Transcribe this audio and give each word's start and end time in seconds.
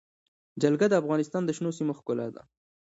جلګه 0.61 0.87
د 0.89 0.93
افغانستان 1.01 1.41
د 1.45 1.49
شنو 1.57 1.71
سیمو 1.77 1.97
ښکلا 1.99 2.27
ده. 2.35 2.41